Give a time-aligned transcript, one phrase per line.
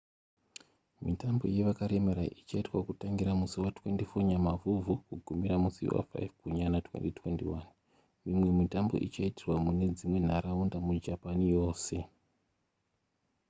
[1.07, 7.61] mitambo yevakaremara ichaitwa kutangira musi wa24 nyamavhuvhu kugumira musi wa5 gunyana 2021
[8.27, 11.95] mimwe mitambo ichaitirwa mune dzimwe nharaunda mujapan yose